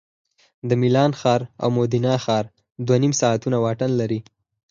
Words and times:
د 0.69 0.71
میلان 0.81 1.11
ښار 1.19 1.41
او 1.61 1.69
مودینا 1.77 2.13
ښار 2.25 2.45
دوه 2.85 2.97
نیم 3.03 3.13
ساعتونه 3.21 3.57
واټن 3.59 3.91
لري 3.99 4.19